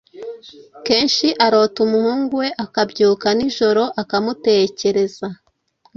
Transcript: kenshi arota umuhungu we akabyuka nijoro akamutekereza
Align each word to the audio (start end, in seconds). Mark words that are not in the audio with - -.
kenshi 0.85 1.27
arota 1.45 1.77
umuhungu 1.85 2.33
we 2.41 2.47
akabyuka 2.65 3.27
nijoro 3.37 3.83
akamutekereza 4.01 5.27